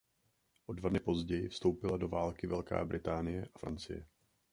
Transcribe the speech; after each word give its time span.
O 0.65 0.73
dva 0.73 0.89
dny 0.89 0.99
později 0.99 1.49
vstoupila 1.49 1.97
do 1.97 2.07
války 2.07 2.47
Velká 2.47 2.85
Británie 2.85 3.45
a 3.45 3.57
Francie. 3.59 4.05